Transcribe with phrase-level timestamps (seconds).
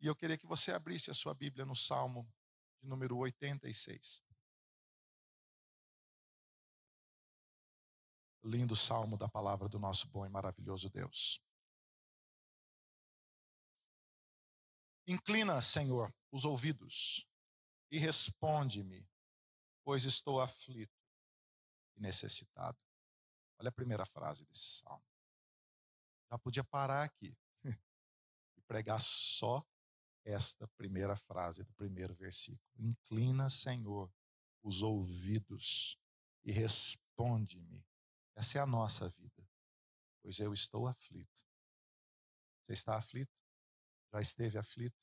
[0.00, 2.26] E eu queria que você abrisse a sua Bíblia no Salmo
[2.80, 4.24] de número 86.
[8.42, 11.42] Lindo salmo da palavra do nosso bom e maravilhoso Deus.
[15.06, 17.28] Inclina, Senhor, os ouvidos
[17.90, 19.06] e responde-me,
[19.84, 20.96] pois estou aflito
[21.96, 22.78] e necessitado.
[23.58, 25.04] Olha a primeira frase desse salmo.
[26.30, 27.36] Já podia parar aqui
[28.56, 29.62] e pregar só
[30.24, 32.70] esta primeira frase do primeiro versículo.
[32.76, 34.12] Inclina, Senhor,
[34.62, 35.98] os ouvidos
[36.44, 37.84] e responde-me.
[38.34, 39.48] Essa é a nossa vida,
[40.22, 41.44] pois eu estou aflito.
[42.64, 43.34] Você está aflito?
[44.12, 44.98] Já esteve aflito?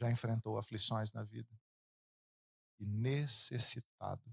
[0.00, 1.50] Já enfrentou aflições na vida?
[2.78, 4.24] E necessitado?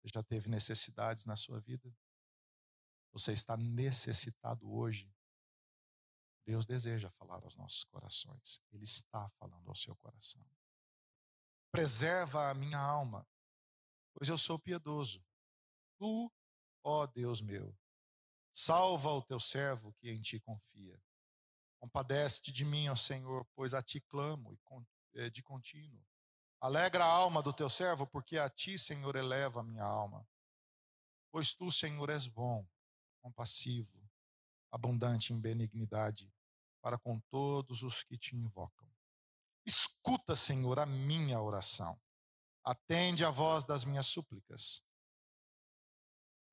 [0.00, 1.94] Você já teve necessidades na sua vida?
[3.12, 5.12] Você está necessitado hoje
[6.44, 8.60] Deus deseja falar aos nossos corações.
[8.72, 10.44] Ele está falando ao seu coração.
[11.70, 13.26] Preserva a minha alma,
[14.12, 15.24] pois eu sou piedoso.
[15.98, 16.30] Tu,
[16.82, 17.74] ó Deus meu,
[18.52, 21.00] salva o teu servo que em ti confia.
[21.78, 24.58] Compadece-te de mim, ó Senhor, pois a ti clamo
[25.14, 26.04] eh, de contínuo.
[26.60, 30.24] Alegra a alma do teu servo, porque a ti, Senhor, eleva a minha alma.
[31.32, 32.64] Pois tu, Senhor, és bom,
[33.20, 34.01] compassivo,
[34.72, 36.32] abundante em benignidade
[36.80, 38.90] para com todos os que te invocam.
[39.64, 42.00] Escuta, Senhor, a minha oração.
[42.64, 44.82] Atende a voz das minhas súplicas.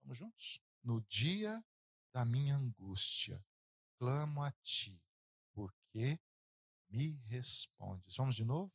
[0.02, 0.62] Vamos juntos?
[0.84, 1.64] No dia
[2.14, 3.44] da minha angústia,
[3.98, 5.02] clamo a ti,
[5.54, 6.20] porque
[6.90, 8.16] me respondes.
[8.16, 8.72] Vamos de novo?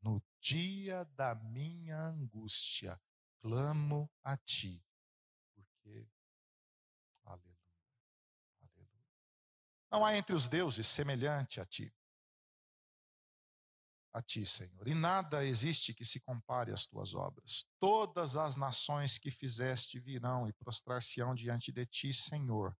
[0.00, 3.00] No dia da minha angústia,
[3.40, 4.84] clamo a ti,
[9.92, 11.94] Não há entre os deuses semelhante a ti.
[14.10, 14.88] A ti, Senhor.
[14.88, 17.68] E nada existe que se compare às tuas obras.
[17.78, 22.74] Todas as nações que fizeste virão e prostrar-se-ão diante de ti, Senhor,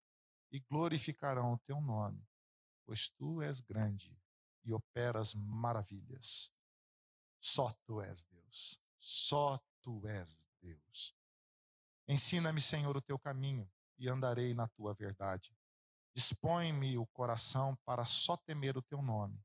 [0.50, 2.26] e glorificarão o teu nome,
[2.86, 4.18] pois tu és grande
[4.64, 6.50] e operas maravilhas.
[7.38, 8.80] Só tu és Deus.
[8.98, 11.14] Só tu és Deus.
[12.08, 15.54] Ensina-me, Senhor, o teu caminho e andarei na tua verdade.
[16.14, 19.42] Dispõe-me o coração para só temer o teu nome.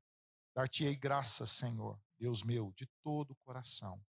[0.54, 4.04] Dar-te-ei graças, Senhor, Deus meu, de todo o coração,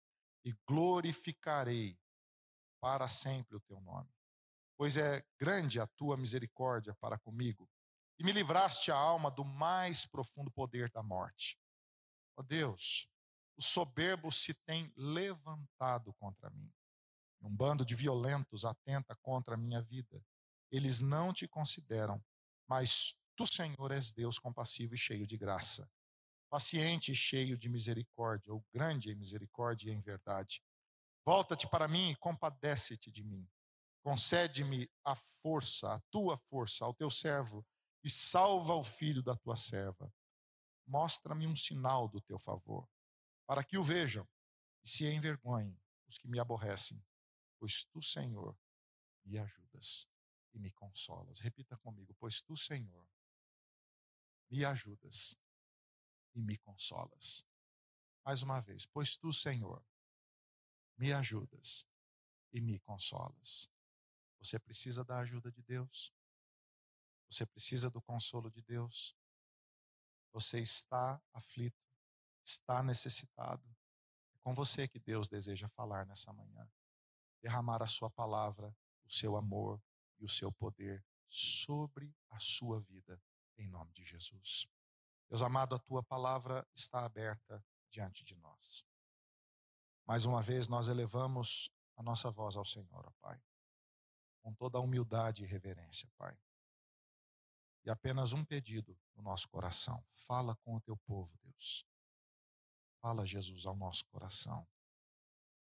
[0.44, 2.00] e glorificarei
[2.80, 4.10] para sempre o teu nome.
[4.78, 7.70] Pois é grande a tua misericórdia para comigo,
[8.20, 11.60] e me livraste a alma do mais profundo poder da morte.
[12.38, 13.10] Ó oh Deus,
[13.58, 16.72] o soberbo se tem levantado contra mim.
[17.42, 20.24] Um bando de violentos atenta contra a minha vida.
[20.72, 22.24] Eles não te consideram
[22.68, 25.90] mas tu, Senhor, és Deus compassivo e cheio de graça,
[26.50, 30.64] paciente e cheio de misericórdia, ou grande em misericórdia e em verdade.
[31.26, 33.48] Volta-te para mim e compadece-te de mim.
[34.04, 37.66] Concede-me a força, a tua força, ao teu servo,
[38.04, 40.14] e salva o filho da tua serva.
[40.86, 42.88] Mostra-me um sinal do teu favor,
[43.48, 44.28] para que o vejam
[44.84, 45.76] e se envergonhem
[46.08, 47.04] os que me aborrecem,
[47.60, 48.56] pois tu, Senhor,
[49.26, 50.08] me ajudas
[50.56, 51.40] e me consolas.
[51.40, 53.08] Repita comigo: Pois tu, Senhor,
[54.50, 55.38] me ajudas
[56.34, 57.46] e me consolas.
[58.24, 59.86] Mais uma vez: Pois tu, Senhor,
[60.98, 61.86] me ajudas
[62.54, 63.70] e me consolas.
[64.40, 66.14] Você precisa da ajuda de Deus.
[67.30, 69.16] Você precisa do consolo de Deus.
[70.32, 71.84] Você está aflito,
[72.44, 73.64] está necessitado.
[74.34, 76.70] É com você que Deus deseja falar nessa manhã.
[77.42, 79.82] Derramar a sua palavra, o seu amor,
[80.20, 83.22] e o seu poder sobre a sua vida,
[83.58, 84.68] em nome de Jesus.
[85.30, 88.86] Deus amado, a tua palavra está aberta diante de nós.
[90.06, 93.42] Mais uma vez, nós elevamos a nossa voz ao Senhor, ó Pai,
[94.42, 96.38] com toda a humildade e reverência, Pai.
[97.84, 101.86] E apenas um pedido no nosso coração: fala com o teu povo, Deus.
[103.02, 104.68] Fala, Jesus, ao nosso coração.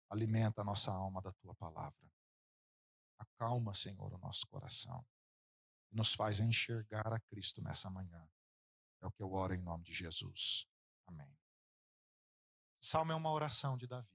[0.09, 2.10] Alimenta a nossa alma da tua palavra.
[3.20, 5.06] Acalma, Senhor, o nosso coração
[5.93, 8.26] e nos faz enxergar a Cristo nessa manhã.
[9.00, 10.67] É o que eu oro em nome de Jesus.
[11.06, 11.37] Amém.
[12.81, 14.08] Salmo é uma oração de Davi.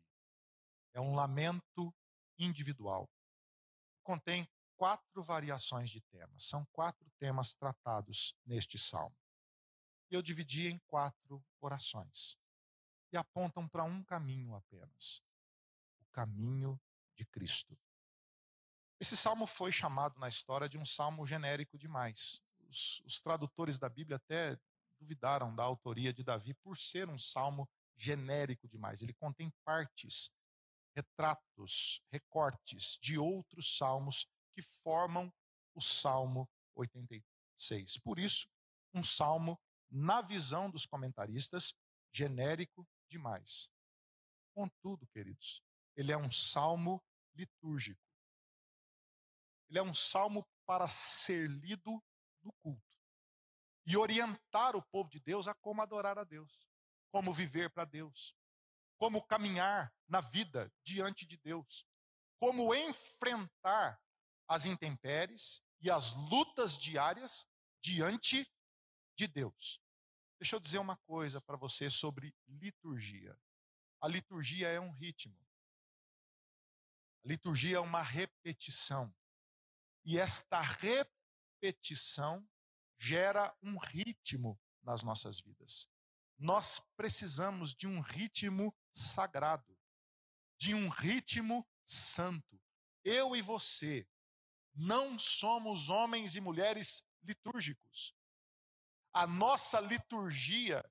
[0.92, 1.94] É um lamento
[2.38, 3.08] individual.
[4.02, 6.44] Contém quatro variações de temas.
[6.44, 9.16] São quatro temas tratados neste salmo.
[10.10, 12.40] E eu dividi em quatro orações.
[13.12, 15.22] E apontam para um caminho apenas:
[16.00, 16.80] o caminho
[17.16, 17.78] de Cristo.
[19.00, 22.42] Esse salmo foi chamado na história de um salmo genérico demais.
[22.70, 24.58] Os, os tradutores da Bíblia até
[25.00, 29.02] duvidaram da autoria de Davi por ser um salmo genérico demais.
[29.02, 30.32] Ele contém partes,
[30.96, 35.32] retratos, recortes de outros salmos que formam
[35.74, 37.98] o Salmo 86.
[37.98, 38.48] Por isso,
[38.94, 39.60] um salmo,
[39.90, 41.76] na visão dos comentaristas,
[42.12, 43.70] genérico demais.
[44.54, 45.62] Contudo, queridos,
[45.98, 47.04] ele é um salmo
[47.34, 48.05] litúrgico.
[49.70, 52.04] Ele é um salmo para ser lido
[52.44, 52.86] no culto
[53.86, 56.68] e orientar o povo de Deus a como adorar a Deus,
[57.12, 58.36] como viver para Deus,
[58.98, 61.86] como caminhar na vida diante de Deus,
[62.40, 64.02] como enfrentar
[64.48, 67.48] as intempéries e as lutas diárias
[67.82, 68.50] diante
[69.16, 69.80] de Deus.
[70.40, 73.40] Deixa eu dizer uma coisa para você sobre liturgia.
[74.02, 75.38] A liturgia é um ritmo.
[77.24, 79.14] A liturgia é uma repetição.
[80.06, 82.48] E esta repetição
[82.98, 85.90] gera um ritmo nas nossas vidas.
[86.38, 89.76] Nós precisamos de um ritmo sagrado,
[90.58, 92.62] de um ritmo santo.
[93.04, 94.08] Eu e você
[94.76, 98.14] não somos homens e mulheres litúrgicos.
[99.14, 100.84] A nossa liturgia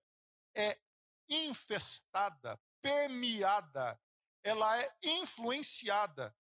[0.56, 0.80] é
[1.28, 4.00] infestada, permeada,
[4.42, 6.34] ela é influenciada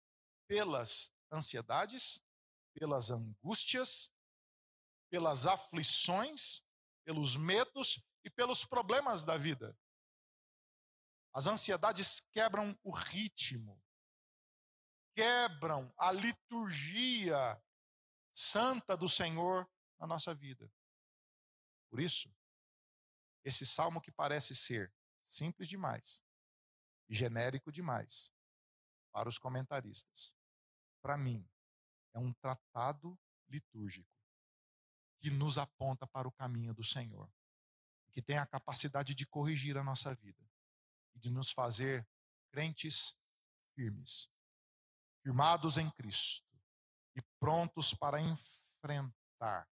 [0.46, 2.22] pelas ansiedades,
[2.72, 4.12] pelas angústias,
[5.10, 6.62] pelas aflições,
[7.04, 9.78] pelos medos e pelos problemas da vida.
[11.32, 13.82] As ansiedades quebram o ritmo,
[15.14, 17.62] quebram a liturgia
[18.32, 20.70] santa do Senhor na nossa vida.
[21.90, 22.34] Por isso,
[23.44, 24.92] esse salmo que parece ser
[25.24, 26.24] simples demais
[27.12, 28.32] genérico demais
[29.12, 30.34] para os comentaristas,
[31.02, 31.48] para mim,
[32.14, 33.18] é um tratado
[33.48, 34.08] litúrgico
[35.20, 37.30] que nos aponta para o caminho do Senhor,
[38.10, 40.44] que tem a capacidade de corrigir a nossa vida
[41.14, 42.06] e de nos fazer
[42.50, 43.16] crentes
[43.74, 44.30] firmes,
[45.22, 46.46] firmados em Cristo
[47.14, 49.68] e prontos para enfrentar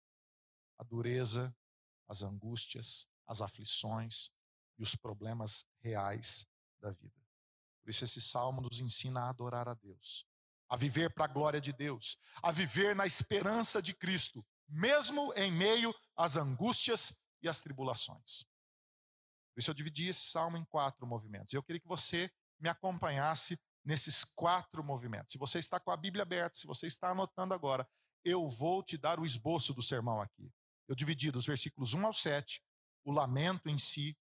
[0.78, 1.54] a dureza
[2.08, 4.30] as angústias, as aflições
[4.78, 6.46] e os problemas reais
[6.80, 7.14] da vida.
[7.82, 10.26] Por isso, esse salmo nos ensina a adorar a Deus,
[10.68, 15.50] a viver para a glória de Deus, a viver na esperança de Cristo, mesmo em
[15.50, 18.44] meio às angústias e às tribulações.
[19.54, 21.54] Por isso, eu dividi esse salmo em quatro movimentos.
[21.54, 25.32] Eu queria que você me acompanhasse nesses quatro movimentos.
[25.32, 27.88] Se você está com a Bíblia aberta, se você está anotando agora,
[28.24, 30.52] eu vou te dar o esboço do sermão aqui.
[30.88, 32.60] Eu dividi dos versículos 1 ao 7,
[33.04, 34.18] o lamento em si,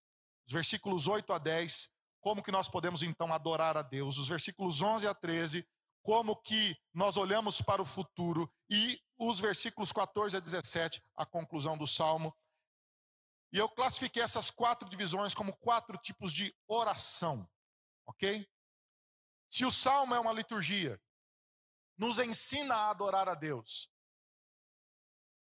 [0.47, 1.89] os versículos 8 a 10,
[2.21, 5.67] como que nós podemos então adorar a Deus, os versículos 11 a 13,
[6.05, 11.77] como que nós olhamos para o futuro e os versículos 14 a 17, a conclusão
[11.77, 12.33] do salmo.
[13.51, 17.49] E eu classifiquei essas quatro divisões como quatro tipos de oração,
[18.05, 18.47] ok?
[19.49, 21.01] Se o salmo é uma liturgia,
[21.97, 23.89] nos ensina a adorar a Deus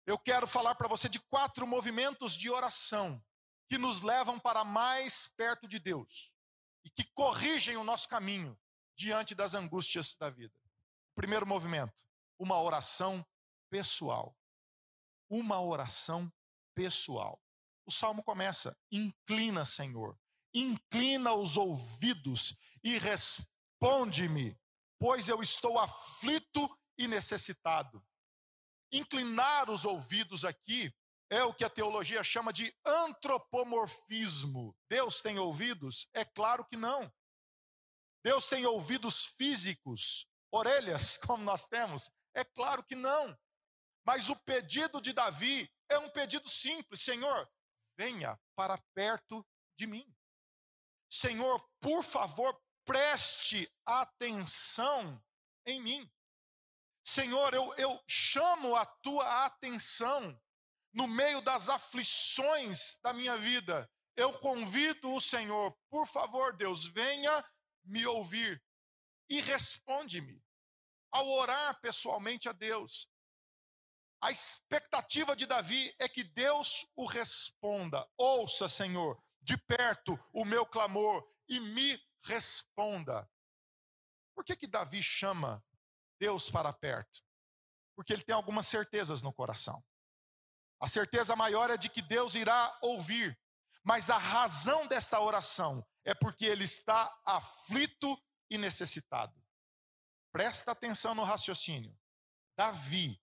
[0.06, 3.22] eu quero falar para você de quatro movimentos de oração
[3.68, 6.32] que nos levam para mais perto de Deus
[6.84, 8.58] e que corrigem o nosso caminho
[8.96, 10.58] diante das angústias da vida.
[11.14, 12.06] Primeiro movimento,
[12.38, 13.24] uma oração
[13.70, 14.36] pessoal.
[15.28, 16.32] Uma oração
[16.74, 17.40] pessoal.
[17.86, 20.18] O salmo começa: Inclina, Senhor,
[20.52, 24.58] inclina os ouvidos e responde-me,
[24.98, 28.04] pois eu estou aflito e necessitado.
[28.92, 30.94] Inclinar os ouvidos aqui
[31.28, 34.76] é o que a teologia chama de antropomorfismo.
[34.88, 36.08] Deus tem ouvidos?
[36.12, 37.12] É claro que não.
[38.24, 42.10] Deus tem ouvidos físicos, orelhas, como nós temos?
[42.34, 43.38] É claro que não.
[44.04, 47.48] Mas o pedido de Davi é um pedido simples: Senhor,
[47.98, 49.46] venha para perto
[49.78, 50.10] de mim.
[51.10, 55.22] Senhor, por favor, preste atenção
[55.66, 56.10] em mim.
[57.06, 60.40] Senhor, eu, eu chamo a tua atenção
[60.92, 63.88] no meio das aflições da minha vida.
[64.16, 67.44] Eu convido o Senhor, por favor, Deus, venha
[67.84, 68.62] me ouvir
[69.28, 70.42] e responde-me.
[71.10, 73.08] Ao orar pessoalmente a Deus,
[74.20, 78.08] a expectativa de Davi é que Deus o responda.
[78.16, 83.30] Ouça, Senhor, de perto o meu clamor e me responda.
[84.34, 85.62] Por que que Davi chama
[86.18, 87.22] Deus para perto?
[87.94, 89.84] Porque ele tem algumas certezas no coração.
[90.80, 93.38] A certeza maior é de que Deus irá ouvir,
[93.82, 98.20] mas a razão desta oração é porque ele está aflito
[98.50, 99.34] e necessitado.
[100.32, 101.96] Presta atenção no raciocínio.
[102.56, 103.20] Davi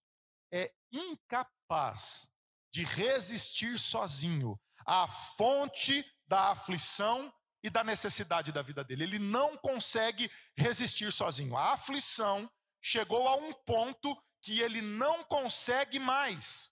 [0.52, 2.30] é incapaz
[2.72, 7.34] de resistir sozinho a fonte da aflição
[7.64, 9.04] e da necessidade da vida dele.
[9.04, 11.56] Ele não consegue resistir sozinho.
[11.56, 12.50] A aflição
[12.82, 16.72] chegou a um ponto que ele não consegue mais.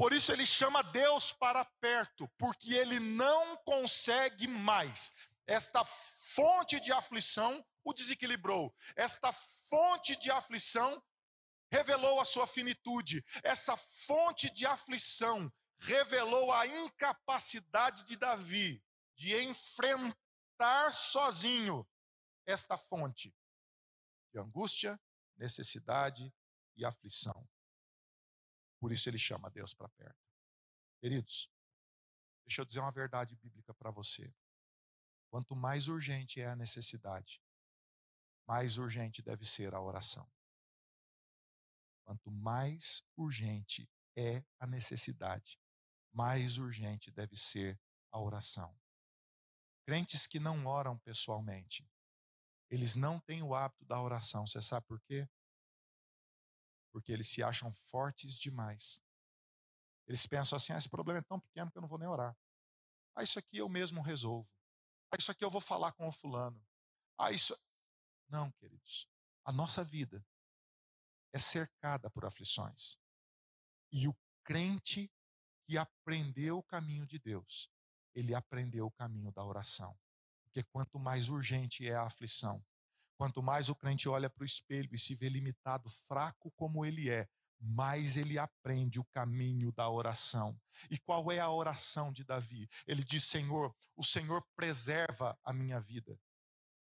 [0.00, 5.12] Por isso ele chama Deus para perto, porque ele não consegue mais.
[5.46, 8.74] Esta fonte de aflição o desequilibrou.
[8.96, 11.04] Esta fonte de aflição
[11.70, 13.22] revelou a sua finitude.
[13.42, 18.82] Essa fonte de aflição revelou a incapacidade de Davi
[19.14, 21.86] de enfrentar sozinho
[22.46, 23.36] esta fonte
[24.32, 24.98] de angústia,
[25.36, 26.32] necessidade
[26.74, 27.46] e aflição.
[28.80, 30.18] Por isso ele chama Deus para perto.
[31.00, 31.50] Queridos,
[32.46, 34.34] deixa eu dizer uma verdade bíblica para você.
[35.30, 37.40] Quanto mais urgente é a necessidade,
[38.46, 40.28] mais urgente deve ser a oração.
[42.04, 45.60] Quanto mais urgente é a necessidade,
[46.12, 48.76] mais urgente deve ser a oração.
[49.86, 51.88] Crentes que não oram pessoalmente,
[52.68, 54.46] eles não têm o hábito da oração.
[54.46, 55.28] Você sabe por quê?
[56.92, 59.02] Porque eles se acham fortes demais.
[60.06, 62.36] Eles pensam assim: ah, esse problema é tão pequeno que eu não vou nem orar.
[63.14, 64.48] Ah, isso aqui eu mesmo resolvo.
[65.10, 66.60] Ah, isso aqui eu vou falar com o fulano.
[67.18, 67.56] Ah, isso.
[68.28, 69.08] Não, queridos.
[69.44, 70.24] A nossa vida
[71.32, 72.98] é cercada por aflições.
[73.92, 75.10] E o crente
[75.66, 77.70] que aprendeu o caminho de Deus,
[78.14, 79.98] ele aprendeu o caminho da oração.
[80.44, 82.64] Porque quanto mais urgente é a aflição,
[83.20, 87.10] quanto mais o crente olha para o espelho e se vê limitado, fraco como ele
[87.10, 87.28] é,
[87.60, 90.58] mais ele aprende o caminho da oração.
[90.90, 92.66] E qual é a oração de Davi?
[92.86, 96.18] Ele diz: Senhor, o Senhor preserva a minha vida.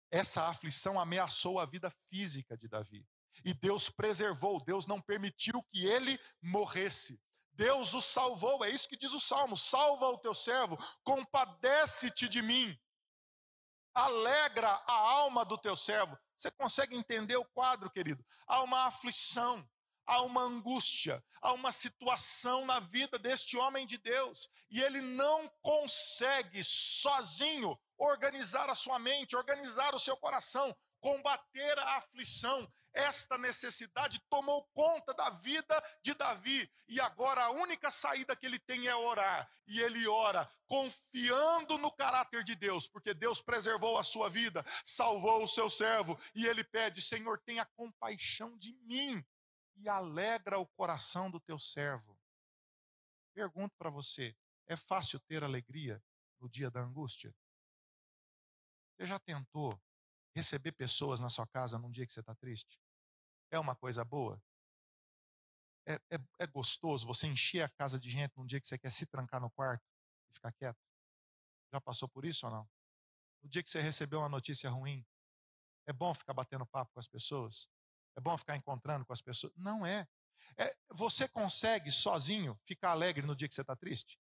[0.10, 3.06] Essa aflição ameaçou a vida física de Davi.
[3.44, 7.22] E Deus preservou, Deus não permitiu que ele morresse.
[7.52, 12.42] Deus o salvou, é isso que diz o salmo: salva o teu servo, compadece-te de
[12.42, 12.80] mim,
[13.94, 16.18] alegra a alma do teu servo.
[16.40, 18.26] Você consegue entender o quadro, querido?
[18.48, 19.68] Há uma aflição,
[20.06, 25.50] há uma angústia, há uma situação na vida deste homem de Deus, e ele não
[25.62, 34.20] consegue sozinho organizar a sua mente, organizar o seu coração, combater a aflição, esta necessidade
[34.30, 38.96] tomou conta da vida de Davi e agora a única saída que ele tem é
[38.96, 39.50] orar.
[39.68, 45.44] E ele ora confiando no caráter de Deus, porque Deus preservou a sua vida, salvou
[45.44, 49.24] o seu servo e ele pede: Senhor, tenha compaixão de mim
[49.76, 52.20] e alegra o coração do teu servo.
[53.34, 54.36] Pergunto para você:
[54.68, 56.04] é fácil ter alegria
[56.40, 57.36] no dia da angústia?
[58.96, 59.80] Você já tentou
[60.40, 62.80] receber pessoas na sua casa num dia que você está triste?
[63.52, 64.42] É uma coisa boa?
[65.86, 68.92] É, é, é, gostoso você encher a casa de gente num dia que você quer
[68.92, 69.84] se trancar no quarto
[70.30, 70.80] e ficar quieto?
[71.72, 72.70] Já passou por isso ou não?
[73.42, 75.06] No dia que você recebeu uma notícia ruim,
[75.86, 77.68] é bom ficar batendo papo com as pessoas?
[78.16, 79.54] É bom ficar encontrando com as pessoas?
[79.56, 80.08] Não é.
[80.58, 84.20] é você consegue sozinho ficar alegre no dia que você está triste?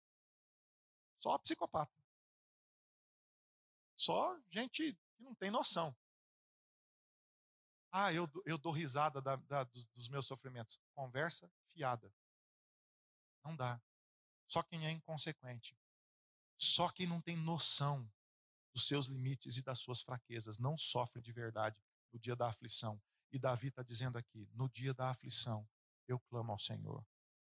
[1.19, 1.91] Só psicopata.
[3.95, 5.95] Só gente que não tem noção.
[7.99, 10.79] Ah, eu, eu dou risada da, da, dos, dos meus sofrimentos.
[10.93, 12.13] Conversa fiada.
[13.43, 13.81] Não dá.
[14.45, 15.75] Só quem é inconsequente.
[16.55, 18.07] Só quem não tem noção
[18.71, 23.01] dos seus limites e das suas fraquezas não sofre de verdade no dia da aflição.
[23.31, 25.67] E Davi está dizendo aqui: no dia da aflição,
[26.07, 27.03] eu clamo ao Senhor.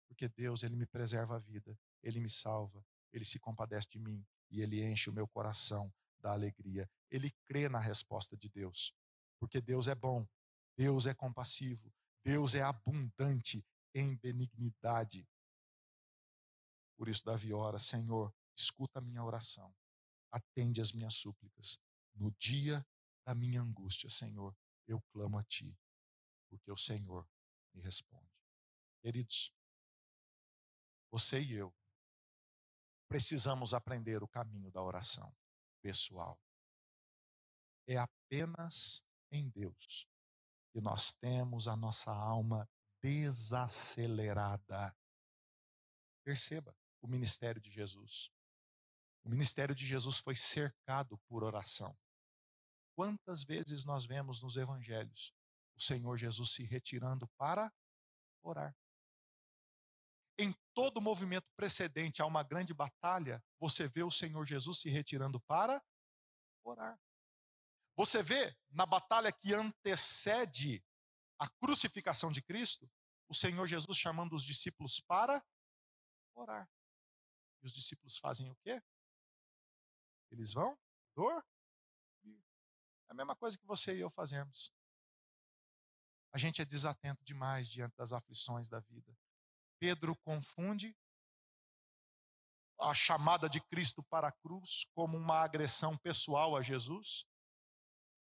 [0.07, 2.83] Porque Deus, Ele me preserva a vida, Ele me salva,
[3.13, 6.89] Ele se compadece de mim e Ele enche o meu coração da alegria.
[7.12, 9.00] Ele crê na resposta de Deus
[9.41, 10.27] porque Deus é bom,
[10.77, 11.91] Deus é compassivo,
[12.24, 15.27] Deus é abundante em benignidade.
[16.95, 19.75] Por isso, Davi ora: Senhor, escuta a minha oração,
[20.31, 21.81] atende as minhas súplicas.
[22.13, 22.86] No dia
[23.25, 24.55] da minha angústia, Senhor,
[24.88, 25.75] eu clamo a Ti,
[26.48, 27.27] porque o Senhor
[27.74, 28.31] me responde.
[29.01, 29.51] Queridos,
[31.10, 31.74] você e eu
[33.07, 35.36] precisamos aprender o caminho da oração
[35.81, 36.39] pessoal.
[37.88, 40.07] É apenas em Deus.
[40.73, 42.69] E nós temos a nossa alma
[43.01, 44.95] desacelerada.
[46.23, 48.31] Perceba o ministério de Jesus.
[49.23, 51.97] O ministério de Jesus foi cercado por oração.
[52.95, 55.33] Quantas vezes nós vemos nos evangelhos
[55.75, 57.73] o Senhor Jesus se retirando para
[58.43, 58.75] orar?
[60.38, 65.39] Em todo movimento precedente a uma grande batalha, você vê o Senhor Jesus se retirando
[65.41, 65.83] para
[66.63, 67.00] orar.
[67.95, 70.83] Você vê na batalha que antecede
[71.38, 72.89] a crucificação de Cristo,
[73.27, 75.43] o Senhor Jesus chamando os discípulos para
[76.36, 76.69] orar.
[77.62, 78.81] E os discípulos fazem o quê?
[80.31, 80.77] Eles vão
[81.15, 81.45] dor.
[82.25, 84.74] É a mesma coisa que você e eu fazemos.
[86.33, 89.15] A gente é desatento demais diante das aflições da vida.
[89.79, 90.95] Pedro confunde
[92.79, 97.25] a chamada de Cristo para a cruz como uma agressão pessoal a Jesus.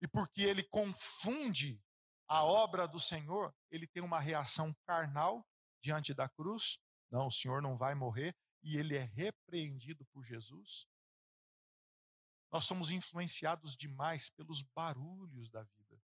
[0.01, 1.81] E porque ele confunde
[2.27, 5.45] a obra do Senhor, ele tem uma reação carnal
[5.81, 6.79] diante da cruz.
[7.11, 8.35] Não, o Senhor não vai morrer.
[8.61, 10.87] E ele é repreendido por Jesus.
[12.51, 16.01] Nós somos influenciados demais pelos barulhos da vida.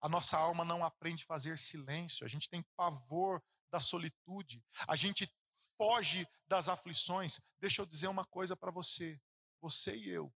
[0.00, 4.96] A nossa alma não aprende a fazer silêncio, a gente tem pavor da solitude, a
[4.96, 5.30] gente
[5.76, 7.40] foge das aflições.
[7.58, 9.20] Deixa eu dizer uma coisa para você:
[9.60, 10.32] você e eu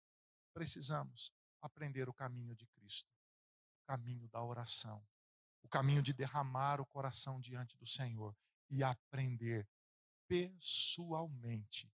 [0.54, 1.34] precisamos
[1.64, 3.10] aprender o caminho de Cristo,
[3.82, 5.04] o caminho da oração,
[5.64, 8.36] o caminho de derramar o coração diante do Senhor
[8.70, 9.68] e aprender
[10.28, 11.92] pessoalmente,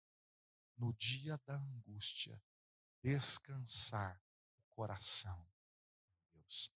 [0.76, 2.42] no dia da angústia,
[3.04, 4.20] descansar
[4.58, 5.46] o coração
[6.34, 6.74] em Deus.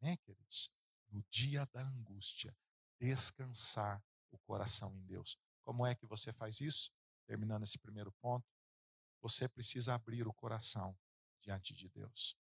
[0.00, 0.72] Amém, queridos?
[1.08, 2.56] No dia da angústia,
[2.98, 5.38] descansar o coração em Deus.
[5.62, 6.92] Como é que você faz isso?
[7.26, 8.46] Terminando esse primeiro ponto,
[9.20, 10.98] você precisa abrir o coração
[11.42, 12.38] diante de Deus.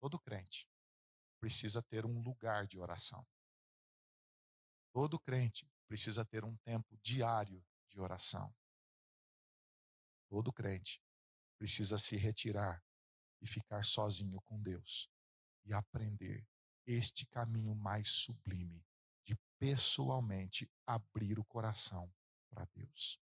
[0.00, 0.68] Todo crente
[1.40, 3.26] precisa ter um lugar de oração.
[4.92, 8.54] Todo crente precisa ter um tempo diário de oração.
[10.28, 11.00] Todo crente
[11.56, 12.84] precisa se retirar
[13.40, 15.08] e ficar sozinho com Deus
[15.64, 16.46] e aprender
[16.86, 18.84] este caminho mais sublime
[19.24, 22.12] de pessoalmente abrir o coração
[22.48, 23.20] para Deus.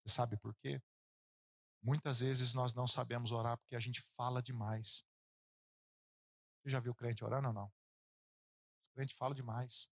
[0.00, 0.82] Você sabe por quê?
[1.84, 5.04] Muitas vezes nós não sabemos orar porque a gente fala demais.
[6.62, 7.66] Você já viu crente orando ou não?
[7.66, 9.90] O crente fala demais.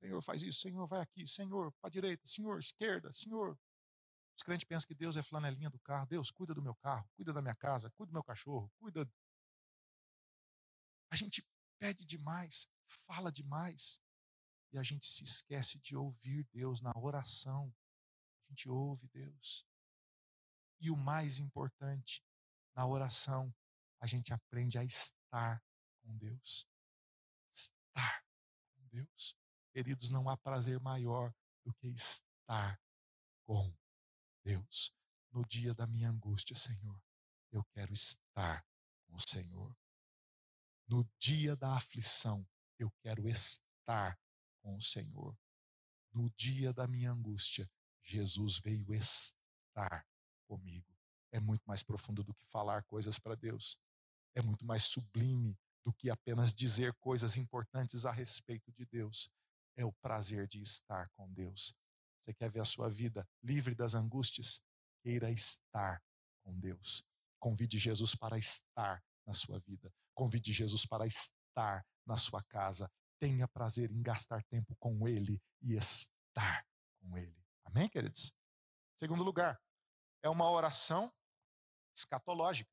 [0.00, 3.58] Senhor, faz isso, Senhor, vai aqui, Senhor, para a direita, Senhor, esquerda, Senhor,
[4.38, 6.06] os crentes pensam que Deus é flanelinha do carro.
[6.06, 9.04] Deus, cuida do meu carro, cuida da minha casa, cuida do meu cachorro, cuida.
[11.10, 11.44] A gente
[11.76, 14.00] pede demais, fala demais,
[14.70, 17.74] e a gente se esquece de ouvir Deus na oração.
[18.46, 19.66] A gente ouve Deus.
[20.80, 22.22] E o mais importante,
[22.74, 23.54] na oração,
[24.00, 25.62] a gente aprende a estar
[26.00, 26.68] com Deus.
[27.52, 28.24] Estar
[28.74, 29.36] com Deus.
[29.72, 32.80] Queridos, não há prazer maior do que estar
[33.44, 33.74] com
[34.44, 34.94] Deus,
[35.30, 37.00] no dia da minha angústia, Senhor,
[37.52, 38.64] eu quero estar
[39.06, 39.76] com o Senhor.
[40.86, 42.46] No dia da aflição,
[42.78, 44.18] eu quero estar
[44.62, 45.38] com o Senhor.
[46.12, 47.70] No dia da minha angústia,
[48.02, 50.06] Jesus veio estar
[50.48, 50.96] comigo.
[51.30, 53.78] É muito mais profundo do que falar coisas para Deus.
[54.34, 59.30] É muito mais sublime do que apenas dizer coisas importantes a respeito de Deus.
[59.76, 61.76] É o prazer de estar com Deus.
[62.24, 64.60] Você quer ver a sua vida livre das angústias?
[65.02, 66.02] Queira estar
[66.42, 67.04] com Deus.
[67.38, 69.92] Convide Jesus para estar na sua vida.
[70.14, 72.90] Convide Jesus para estar na sua casa.
[73.20, 76.66] Tenha prazer em gastar tempo com Ele e estar
[76.98, 77.36] com Ele.
[77.64, 78.34] Amém, queridos?
[78.96, 79.60] Segundo lugar,
[80.22, 81.12] é uma oração
[81.96, 82.70] escatológica.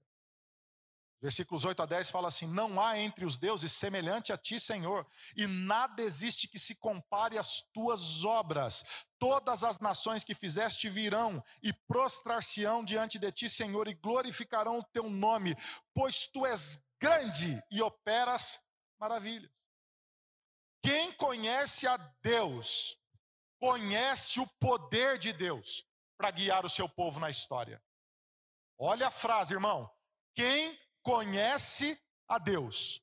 [1.21, 5.07] Versículos 8 a 10 fala assim: Não há entre os deuses semelhante a ti, Senhor,
[5.35, 8.83] e nada existe que se compare às tuas obras.
[9.17, 14.83] Todas as nações que fizeste virão e prostrar-se-ão diante de ti, Senhor, e glorificarão o
[14.83, 15.55] teu nome,
[15.93, 18.59] pois tu és grande e operas
[18.99, 19.51] maravilhas.
[20.83, 22.97] Quem conhece a Deus,
[23.59, 25.84] conhece o poder de Deus
[26.17, 27.81] para guiar o seu povo na história.
[28.77, 29.89] Olha a frase, irmão.
[30.33, 33.01] Quem conhece a Deus,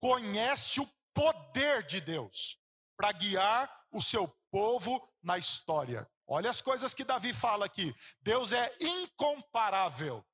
[0.00, 2.58] conhece o poder de Deus
[2.96, 6.10] para guiar o seu povo na história.
[6.26, 7.94] Olha as coisas que Davi fala aqui.
[8.20, 10.26] Deus é incomparável.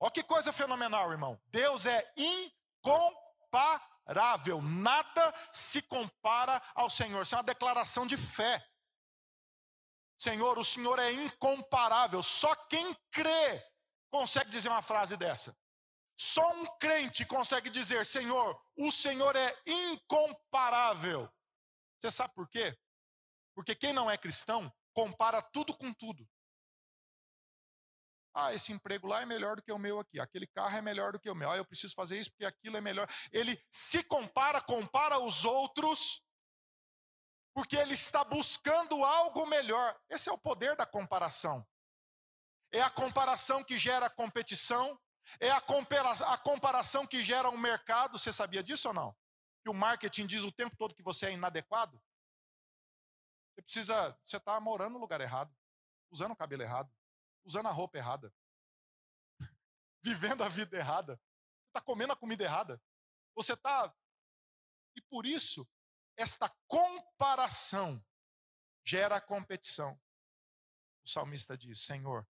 [0.00, 1.40] Olha que coisa fenomenal, irmão.
[1.46, 2.12] Deus é
[2.84, 4.60] incomparável.
[4.60, 7.22] Nada se compara ao Senhor.
[7.22, 8.66] Isso é uma declaração de fé.
[10.18, 12.22] Senhor, o Senhor é incomparável.
[12.22, 13.62] Só quem crê
[14.10, 15.56] consegue dizer uma frase dessa.
[16.18, 21.30] Só um crente consegue dizer: Senhor, o Senhor é incomparável.
[22.00, 22.76] Você sabe por quê?
[23.54, 26.26] Porque quem não é cristão compara tudo com tudo.
[28.34, 30.20] Ah, esse emprego lá é melhor do que o meu aqui.
[30.20, 31.50] Aquele carro é melhor do que o meu.
[31.50, 33.08] Ah, eu preciso fazer isso porque aquilo é melhor.
[33.32, 36.22] Ele se compara, compara os outros,
[37.56, 39.98] porque ele está buscando algo melhor.
[40.10, 41.66] Esse é o poder da comparação
[42.72, 45.00] é a comparação que gera competição,
[45.40, 48.18] é a, compara a comparação que gera um mercado.
[48.18, 49.16] Você sabia disso ou não?
[49.62, 52.00] Que o marketing diz o tempo todo que você é inadequado?
[53.54, 55.54] Você precisa, você está morando no lugar errado.
[56.10, 56.92] usando o cabelo errado,
[57.44, 58.32] usando a roupa errada,
[60.04, 61.20] vivendo a vida errada,
[61.68, 62.80] está comendo a comida errada,
[63.34, 63.92] você está.
[64.94, 65.66] E por isso,
[66.16, 66.48] esta
[67.16, 68.02] comparação
[68.84, 69.98] gera competição.
[71.04, 72.26] O salmista diz: Senhor,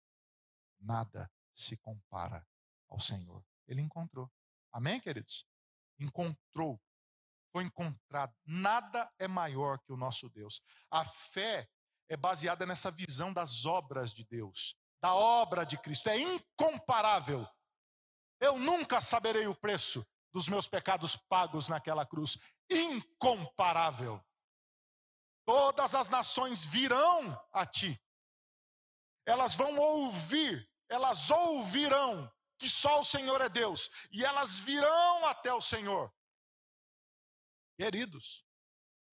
[0.80, 2.46] nada se compara
[2.89, 3.46] ao Senhor.
[3.67, 4.30] Ele encontrou.
[4.72, 5.46] Amém, queridos?
[6.00, 6.82] Encontrou.
[7.52, 8.34] Foi encontrado.
[8.46, 10.62] Nada é maior que o nosso Deus.
[10.89, 11.70] A fé
[12.10, 16.10] é baseada nessa visão das obras de Deus, da obra de Cristo.
[16.10, 17.48] É incomparável.
[18.39, 22.38] Eu nunca saberei o preço dos meus pecados pagos naquela cruz.
[22.70, 24.24] Incomparável.
[25.52, 28.02] Todas as nações virão a ti.
[29.26, 35.54] Elas vão ouvir, elas ouvirão que só o Senhor é Deus, e elas virão até
[35.54, 36.10] o Senhor.
[37.78, 38.46] Queridos,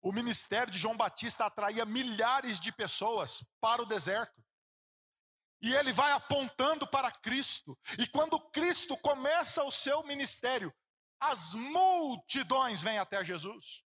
[0.02, 4.44] o ministério de João Batista atraía milhares de pessoas para o deserto.
[5.62, 7.78] E ele vai apontando para Cristo.
[7.96, 10.74] E quando Cristo começa o seu ministério,
[11.20, 13.84] as multidões vêm até Jesus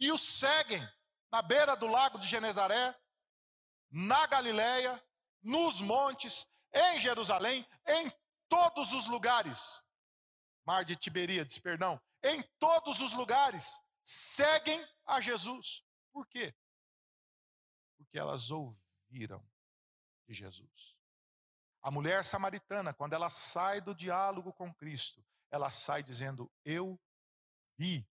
[0.00, 0.82] e o seguem
[1.36, 2.98] na beira do lago de Genezaré,
[3.90, 5.04] na Galileia,
[5.42, 8.10] nos montes, em Jerusalém, em
[8.48, 9.84] todos os lugares.
[10.64, 15.84] Mar de Tiberíades, perdão, em todos os lugares seguem a Jesus.
[16.10, 16.54] Por quê?
[17.98, 19.46] Porque elas ouviram
[20.26, 20.96] de Jesus.
[21.82, 26.98] A mulher samaritana, quando ela sai do diálogo com Cristo, ela sai dizendo: Eu
[27.76, 28.08] vi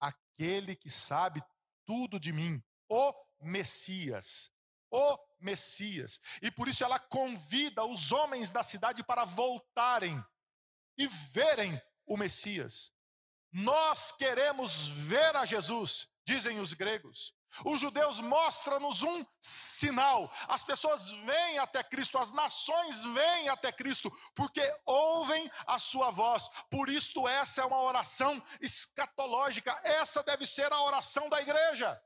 [0.00, 1.44] aquele que sabe
[1.86, 4.50] tudo de mim, o Messias.
[4.90, 6.20] O Messias.
[6.42, 10.22] E por isso ela convida os homens da cidade para voltarem
[10.98, 12.92] e verem o Messias.
[13.50, 17.34] Nós queremos ver a Jesus, dizem os gregos.
[17.64, 20.32] Os judeus mostram-nos um sinal.
[20.48, 26.48] As pessoas vêm até Cristo, as nações vêm até Cristo, porque ouvem a sua voz.
[26.70, 29.72] Por isto, essa é uma oração escatológica.
[29.84, 32.00] Essa deve ser a oração da igreja.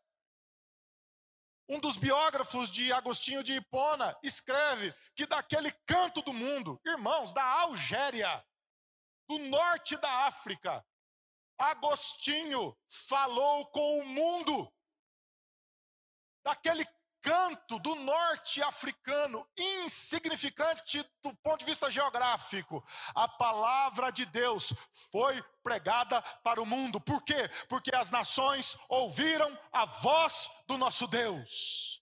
[1.68, 7.42] Um dos biógrafos de Agostinho de Hipona escreve que daquele canto do mundo, irmãos, da
[7.42, 8.44] Algéria,
[9.28, 10.84] do norte da África,
[11.58, 14.72] Agostinho falou com o mundo
[16.46, 16.86] daquele
[17.20, 24.72] canto do norte africano, insignificante do ponto de vista geográfico, a palavra de Deus
[25.10, 27.00] foi pregada para o mundo.
[27.00, 27.50] Por quê?
[27.68, 32.00] Porque as nações ouviram a voz do nosso Deus.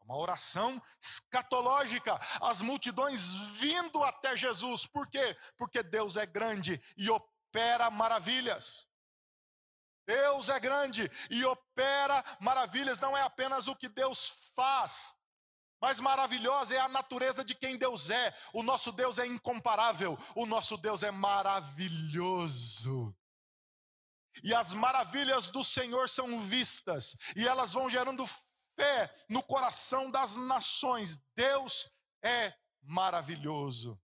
[0.00, 4.86] É uma oração escatológica, as multidões vindo até Jesus.
[4.86, 5.36] Por quê?
[5.58, 8.86] Porque Deus é grande e opera maravilhas.
[10.06, 15.14] Deus é grande e opera maravilhas, não é apenas o que Deus faz,
[15.80, 18.32] mas maravilhosa é a natureza de quem Deus é.
[18.52, 23.12] O nosso Deus é incomparável, o nosso Deus é maravilhoso.
[24.42, 28.24] E as maravilhas do Senhor são vistas, e elas vão gerando
[28.76, 31.16] fé no coração das nações.
[31.34, 34.00] Deus é maravilhoso.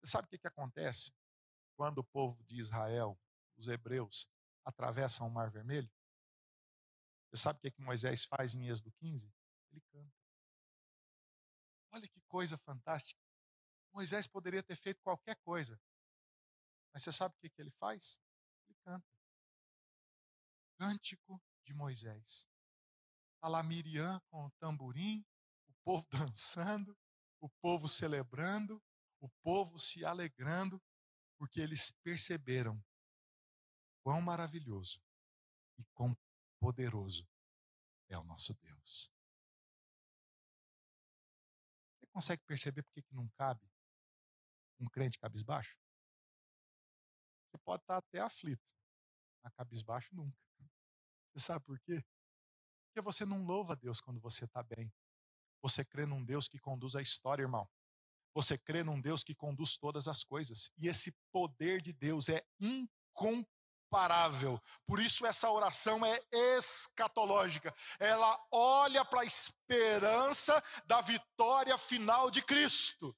[0.00, 1.12] Você sabe o que, que acontece?
[1.78, 3.16] Quando o povo de Israel,
[3.56, 4.28] os hebreus,
[4.64, 5.88] atravessam o Mar Vermelho?
[7.30, 9.32] Você sabe o que, que Moisés faz em Êxodo 15?
[9.70, 10.12] Ele canta.
[11.92, 13.22] Olha que coisa fantástica.
[13.92, 15.80] Moisés poderia ter feito qualquer coisa.
[16.92, 18.20] Mas você sabe o que, que ele faz?
[18.66, 19.06] Ele canta.
[20.80, 22.48] Cântico de Moisés.
[23.36, 25.24] Está lá Miriam com o tamborim,
[25.68, 26.98] o povo dançando,
[27.40, 28.82] o povo celebrando,
[29.20, 30.82] o povo se alegrando
[31.38, 32.82] porque eles perceberam
[34.02, 35.00] quão maravilhoso
[35.78, 36.16] e quão
[36.58, 37.26] poderoso
[38.08, 39.10] é o nosso Deus.
[41.94, 43.70] Você consegue perceber por que não cabe
[44.80, 45.78] um crente cabisbaixo?
[47.46, 48.66] Você pode estar até aflito,
[49.42, 50.36] mas cabisbaixo nunca.
[51.32, 52.04] Você sabe por quê?
[52.86, 54.92] Porque você não louva a Deus quando você está bem.
[55.62, 57.68] Você crê num Deus que conduz a história, irmão.
[58.34, 60.70] Você crê num Deus que conduz todas as coisas.
[60.78, 64.60] E esse poder de Deus é incomparável.
[64.86, 67.74] Por isso, essa oração é escatológica.
[67.98, 73.16] Ela olha para a esperança da vitória final de Cristo.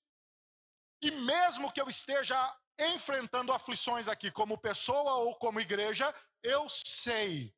[1.02, 2.36] E mesmo que eu esteja
[2.78, 7.54] enfrentando aflições aqui, como pessoa ou como igreja, eu sei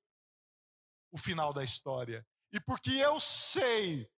[1.12, 2.26] o final da história.
[2.52, 4.10] E porque eu sei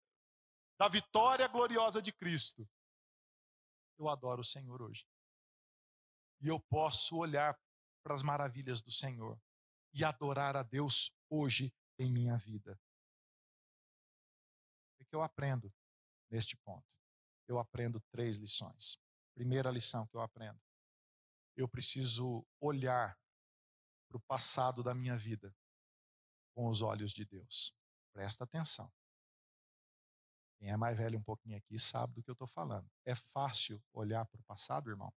[0.79, 2.69] da vitória gloriosa de Cristo,
[4.03, 5.07] eu adoro o Senhor hoje.
[6.41, 7.59] E eu posso olhar
[8.03, 9.41] para as maravilhas do Senhor
[9.95, 12.79] e adorar a Deus hoje em minha vida.
[14.99, 15.71] que eu aprendo
[16.31, 16.87] neste ponto?
[17.47, 18.99] Eu aprendo três lições.
[19.35, 20.59] Primeira lição que eu aprendo:
[21.55, 23.21] eu preciso olhar
[24.09, 25.55] para o passado da minha vida
[26.55, 27.77] com os olhos de Deus.
[28.15, 28.91] Presta atenção.
[30.63, 32.89] Quem é mais velho um pouquinho aqui sabe do que eu estou falando.
[33.05, 35.13] É fácil olhar para o passado, irmão?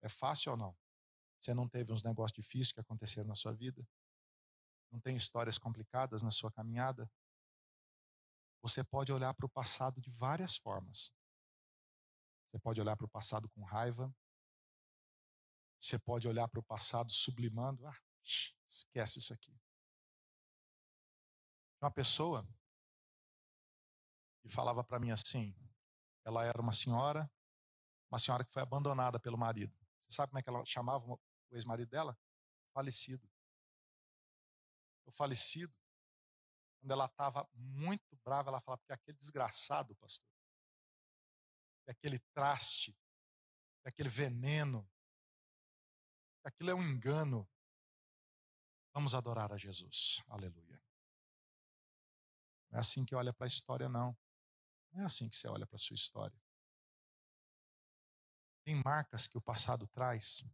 [0.00, 0.78] É fácil ou não?
[1.40, 3.84] Você não teve uns negócios difíceis que aconteceram na sua vida?
[4.88, 7.10] Não tem histórias complicadas na sua caminhada?
[8.62, 11.12] Você pode olhar para o passado de várias formas.
[12.46, 14.14] Você pode olhar para o passado com raiva.
[15.80, 17.84] Você pode olhar para o passado sublimando.
[17.84, 18.00] Ah,
[18.68, 19.58] esquece isso aqui.
[21.80, 22.46] Uma pessoa
[24.44, 25.54] e falava para mim assim:
[26.24, 27.30] ela era uma senhora,
[28.10, 29.74] uma senhora que foi abandonada pelo marido.
[30.04, 31.20] Você sabe como é que ela chamava o
[31.52, 32.18] ex-marido dela?
[32.72, 33.28] Falecido.
[35.06, 35.74] O falecido,
[36.80, 40.28] quando ela estava muito brava, ela falava: porque aquele desgraçado, pastor,
[41.84, 42.92] que aquele traste,
[43.82, 44.88] que aquele veneno,
[46.44, 47.48] aquilo é um engano.
[48.92, 50.22] Vamos adorar a Jesus.
[50.28, 50.80] Aleluia.
[52.70, 54.16] Não é assim que olha para a história, não.
[54.94, 56.40] Não é assim que você olha para a sua história.
[58.64, 60.44] Tem marcas que o passado traz.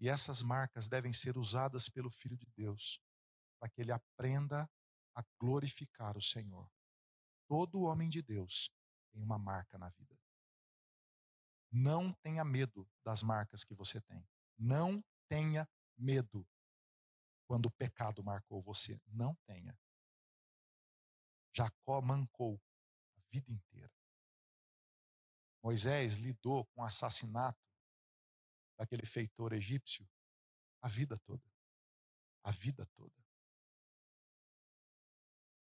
[0.00, 3.00] E essas marcas devem ser usadas pelo Filho de Deus,
[3.60, 4.68] para que ele aprenda
[5.14, 6.68] a glorificar o Senhor.
[7.46, 8.74] Todo homem de Deus
[9.12, 10.18] tem uma marca na vida.
[11.70, 14.26] Não tenha medo das marcas que você tem.
[14.58, 16.48] Não tenha medo
[17.46, 19.00] quando o pecado marcou você.
[19.06, 19.78] Não tenha.
[21.54, 22.60] Jacó mancou
[23.16, 23.92] a vida inteira.
[25.62, 27.60] Moisés lidou com o assassinato
[28.76, 30.08] daquele feitor egípcio
[30.80, 31.48] a vida toda.
[32.42, 33.14] A vida toda.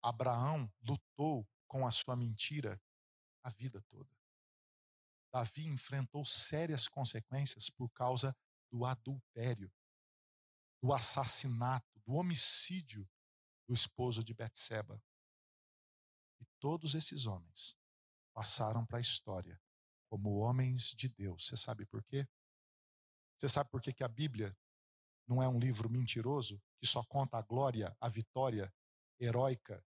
[0.03, 2.81] Abraão lutou com a sua mentira
[3.43, 4.11] a vida toda.
[5.33, 8.37] Davi enfrentou sérias consequências por causa
[8.71, 9.73] do adultério,
[10.83, 13.09] do assassinato, do homicídio
[13.69, 15.03] do esposo de Betseba.
[16.59, 17.79] Todos esses homens
[18.35, 19.61] passaram para a história
[20.09, 21.47] como homens de Deus.
[21.47, 22.29] Você sabe por quê?
[23.37, 24.57] Você sabe por quê que a Bíblia
[25.27, 28.73] não é um livro mentiroso que só conta a glória, a vitória
[29.19, 29.85] heróica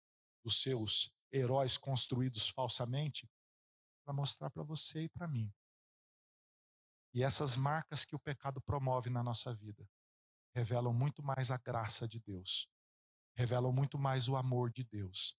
[0.44, 3.28] dos seus heróis construídos falsamente?
[4.04, 5.52] Para mostrar para você e para mim.
[7.14, 9.88] E essas marcas que o pecado promove na nossa vida
[10.54, 12.68] revelam muito mais a graça de Deus,
[13.34, 15.36] revelam muito mais o amor de Deus,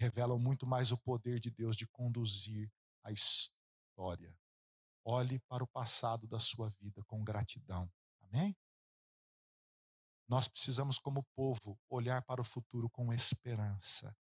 [0.00, 2.72] revelam muito mais o poder de Deus de conduzir
[3.04, 4.34] a história.
[5.04, 7.92] Olhe para o passado da sua vida com gratidão.
[8.22, 8.56] Amém?
[10.26, 14.16] Nós precisamos, como povo, olhar para o futuro com esperança.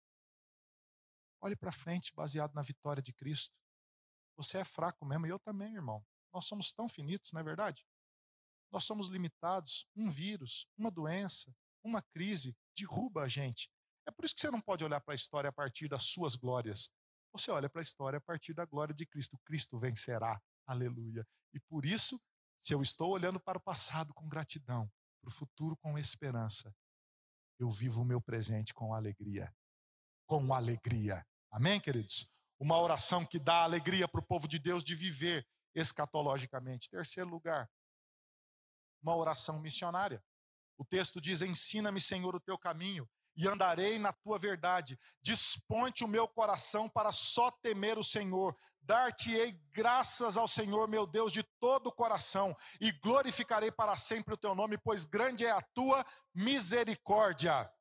[1.41, 3.55] Olhe para frente, baseado na vitória de Cristo.
[4.37, 6.05] Você é fraco mesmo, e eu também, irmão.
[6.33, 7.87] Nós somos tão finitos, não é verdade?
[8.73, 9.87] Nós somos limitados.
[9.95, 13.71] Um vírus, uma doença, uma crise derruba a gente.
[14.09, 16.35] É por isso que você não pode olhar para a história a partir das suas
[16.35, 16.91] glórias.
[17.31, 19.39] Você olha para a história a partir da glória de Cristo.
[19.45, 20.41] Cristo vencerá.
[20.67, 21.29] Aleluia.
[21.53, 22.19] E por isso,
[22.59, 24.91] se eu estou olhando para o passado com gratidão,
[25.21, 26.75] para o futuro com esperança,
[27.59, 29.55] eu vivo o meu presente com alegria.
[30.27, 31.23] Com alegria.
[31.51, 32.33] Amém, queridos?
[32.59, 36.89] Uma oração que dá alegria para o povo de Deus de viver escatologicamente.
[36.89, 37.71] Terceiro lugar,
[39.03, 40.25] uma oração missionária.
[40.79, 43.07] O texto diz: Ensina-me, Senhor, o teu caminho
[43.39, 44.99] e andarei na tua verdade.
[45.23, 48.57] Desponte o meu coração para só temer o Senhor.
[48.83, 54.37] Dar-te-ei graças ao Senhor, meu Deus, de todo o coração, e glorificarei para sempre o
[54.37, 57.73] teu nome, pois grande é a tua misericórdia.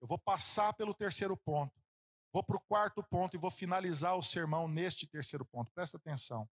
[0.00, 1.80] Eu vou passar pelo terceiro ponto,
[2.32, 5.70] vou para o quarto ponto e vou finalizar o sermão neste terceiro ponto.
[5.72, 6.50] Presta atenção.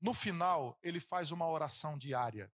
[0.00, 2.52] No final, ele faz uma oração diária.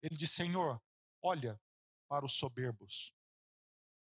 [0.00, 0.80] Ele diz: Senhor,
[1.20, 1.60] olha
[2.08, 3.12] para os soberbos,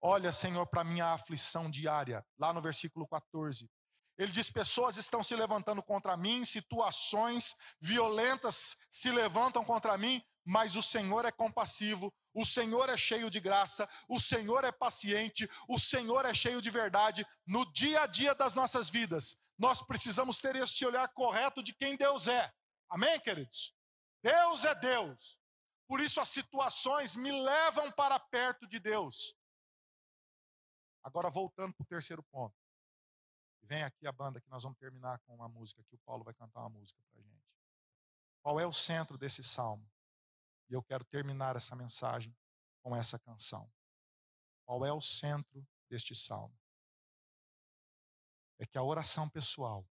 [0.01, 3.69] Olha, Senhor, para minha aflição diária, lá no versículo 14.
[4.17, 10.75] Ele diz: pessoas estão se levantando contra mim, situações violentas se levantam contra mim, mas
[10.75, 15.77] o Senhor é compassivo, o Senhor é cheio de graça, o Senhor é paciente, o
[15.77, 19.37] Senhor é cheio de verdade no dia a dia das nossas vidas.
[19.57, 22.51] Nós precisamos ter este olhar correto de quem Deus é.
[22.89, 23.73] Amém, queridos?
[24.23, 25.37] Deus é Deus.
[25.87, 29.36] Por isso as situações me levam para perto de Deus.
[31.03, 32.55] Agora, voltando para o terceiro ponto.
[33.61, 36.33] Vem aqui a banda que nós vamos terminar com uma música que o Paulo vai
[36.33, 37.45] cantar uma música para a gente.
[38.41, 39.89] Qual é o centro desse salmo?
[40.69, 42.35] E eu quero terminar essa mensagem
[42.81, 43.69] com essa canção.
[44.65, 46.57] Qual é o centro deste salmo?
[48.59, 49.87] é que a oração pessoal,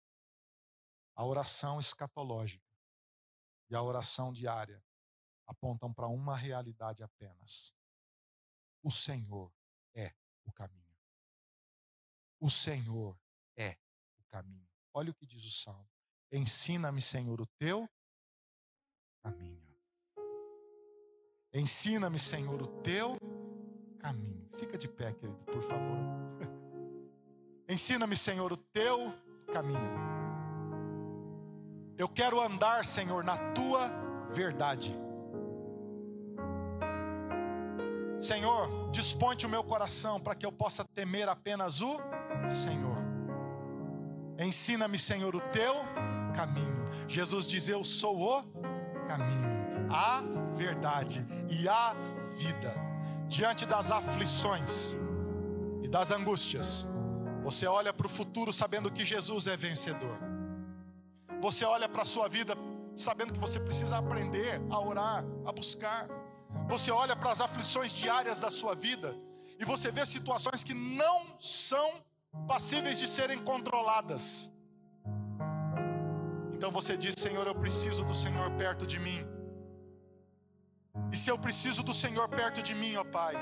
[1.14, 2.64] a oração escatológica
[3.70, 4.82] e a oração diária
[5.46, 7.74] apontam para uma realidade apenas.
[8.82, 9.52] O Senhor
[9.94, 10.12] é
[10.44, 10.85] o caminho.
[12.40, 13.16] O Senhor
[13.56, 13.76] é
[14.18, 14.66] o caminho.
[14.92, 15.88] Olha o que diz o salmo.
[16.32, 17.88] Ensina-me, Senhor, o teu
[19.22, 19.66] caminho.
[21.52, 23.16] Ensina-me, Senhor, o teu
[23.98, 24.50] caminho.
[24.58, 25.96] Fica de pé, querido, por favor.
[27.68, 29.14] Ensina-me, Senhor, o teu
[29.52, 30.06] caminho.
[31.96, 33.88] Eu quero andar, Senhor, na tua
[34.30, 34.94] verdade.
[38.20, 41.98] Senhor, desponte o meu coração para que eu possa temer apenas o
[42.50, 42.96] Senhor.
[44.38, 45.74] Ensina-me, Senhor, o teu
[46.34, 46.88] caminho.
[47.08, 48.42] Jesus diz: Eu sou o
[49.08, 50.22] caminho, a
[50.54, 51.94] verdade e a
[52.36, 52.74] vida.
[53.28, 54.96] Diante das aflições
[55.82, 56.86] e das angústias,
[57.42, 60.18] você olha para o futuro sabendo que Jesus é vencedor.
[61.40, 62.54] Você olha para a sua vida
[62.96, 66.08] sabendo que você precisa aprender a orar, a buscar.
[66.68, 69.14] Você olha para as aflições diárias da sua vida
[69.58, 72.04] e você vê situações que não são
[72.46, 74.52] passíveis de serem controladas.
[76.54, 79.26] Então você diz: Senhor, eu preciso do Senhor perto de mim.
[81.12, 83.34] E se eu preciso do Senhor perto de mim, ó Pai,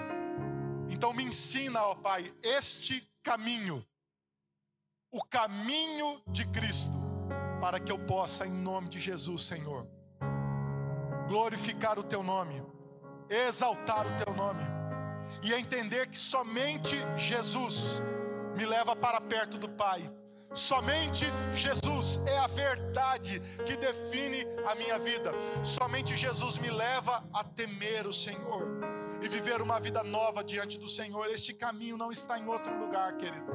[0.90, 3.84] então me ensina, ó Pai, este caminho,
[5.12, 6.92] o caminho de Cristo,
[7.60, 9.88] para que eu possa, em nome de Jesus, Senhor,
[11.28, 12.62] glorificar o Teu nome,
[13.30, 14.62] exaltar o Teu nome,
[15.42, 18.02] e entender que somente Jesus
[18.56, 20.10] me leva para perto do Pai.
[20.54, 25.32] Somente Jesus é a verdade que define a minha vida.
[25.64, 28.62] Somente Jesus me leva a temer o Senhor
[29.20, 31.26] e viver uma vida nova diante do Senhor.
[31.28, 33.52] Este caminho não está em outro lugar, querido,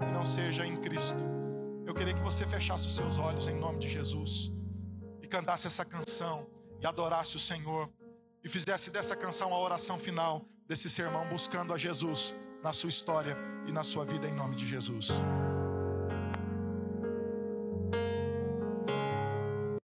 [0.00, 1.22] que não seja em Cristo.
[1.84, 4.50] Eu queria que você fechasse os seus olhos em nome de Jesus
[5.22, 6.46] e cantasse essa canção
[6.80, 7.90] e adorasse o Senhor
[8.42, 13.36] e fizesse dessa canção a oração final desse sermão buscando a Jesus na sua história
[13.68, 15.10] e na sua vida em nome de Jesus.